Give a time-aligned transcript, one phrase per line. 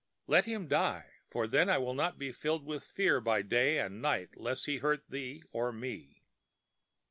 [0.25, 4.01] Let him die; for then I will not be filled with fear by day and
[4.01, 6.23] night lest he hurt thee or me."